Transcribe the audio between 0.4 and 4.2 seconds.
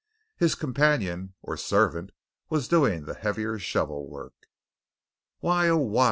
companion, or servant, was doing the heavier shovel